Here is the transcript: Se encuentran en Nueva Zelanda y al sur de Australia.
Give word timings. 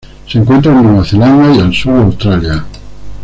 Se 0.27 0.39
encuentran 0.39 0.77
en 0.77 0.83
Nueva 0.83 1.05
Zelanda 1.05 1.53
y 1.55 1.59
al 1.59 1.71
sur 1.75 1.93
de 1.93 2.01
Australia. 2.01 2.65